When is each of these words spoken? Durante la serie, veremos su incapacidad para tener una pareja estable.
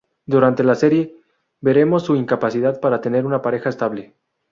Durante 0.25 0.63
la 0.63 0.73
serie, 0.73 1.15
veremos 1.59 2.01
su 2.01 2.15
incapacidad 2.15 2.79
para 2.79 3.01
tener 3.01 3.23
una 3.27 3.43
pareja 3.43 3.69
estable. 3.69 4.15